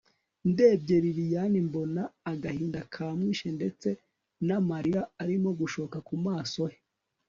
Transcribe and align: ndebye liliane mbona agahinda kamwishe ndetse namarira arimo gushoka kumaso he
ndebye 0.51 0.95
liliane 1.05 1.59
mbona 1.67 2.01
agahinda 2.31 2.81
kamwishe 2.93 3.47
ndetse 3.57 3.89
namarira 4.47 5.01
arimo 5.23 5.49
gushoka 5.59 5.97
kumaso 6.07 6.61
he 6.71 6.79